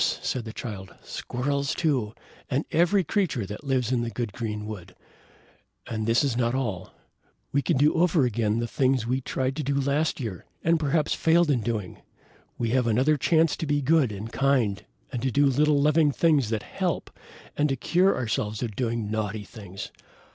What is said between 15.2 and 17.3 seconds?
do little loving things that help,